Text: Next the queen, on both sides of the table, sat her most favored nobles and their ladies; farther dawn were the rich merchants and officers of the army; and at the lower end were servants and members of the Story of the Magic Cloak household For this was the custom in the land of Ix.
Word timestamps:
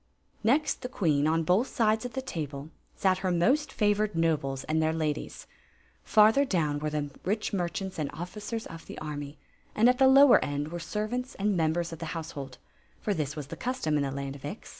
Next 0.43 0.81
the 0.81 0.89
queen, 0.89 1.27
on 1.27 1.43
both 1.43 1.67
sides 1.67 2.05
of 2.05 2.13
the 2.13 2.23
table, 2.23 2.71
sat 2.95 3.19
her 3.19 3.29
most 3.31 3.71
favored 3.71 4.15
nobles 4.15 4.63
and 4.63 4.81
their 4.81 4.93
ladies; 4.93 5.45
farther 6.03 6.43
dawn 6.43 6.79
were 6.79 6.89
the 6.89 7.11
rich 7.23 7.53
merchants 7.53 7.99
and 7.99 8.09
officers 8.11 8.65
of 8.65 8.87
the 8.87 8.97
army; 8.97 9.37
and 9.75 9.87
at 9.87 9.99
the 9.99 10.07
lower 10.07 10.43
end 10.43 10.69
were 10.69 10.79
servants 10.79 11.35
and 11.35 11.55
members 11.55 11.93
of 11.93 11.99
the 11.99 12.07
Story 12.07 12.15
of 12.15 12.15
the 12.15 12.17
Magic 12.17 12.33
Cloak 12.33 12.47
household 12.47 12.57
For 13.01 13.13
this 13.13 13.35
was 13.35 13.47
the 13.53 13.55
custom 13.63 13.95
in 13.95 14.01
the 14.01 14.09
land 14.11 14.35
of 14.35 14.43
Ix. 14.43 14.69